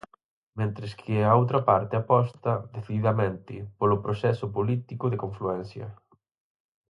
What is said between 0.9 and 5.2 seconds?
que a outra parte aposta, decididamente, polo proceso político